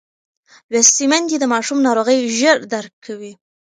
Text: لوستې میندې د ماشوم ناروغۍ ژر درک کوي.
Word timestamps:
لوستې 0.71 1.05
میندې 1.11 1.37
د 1.39 1.45
ماشوم 1.53 1.79
ناروغۍ 1.87 2.19
ژر 2.37 2.57
درک 2.73 2.93
کوي. 3.05 3.33